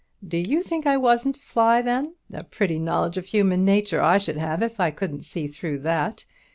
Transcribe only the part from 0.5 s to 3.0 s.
think I wasn't fly, then? A pretty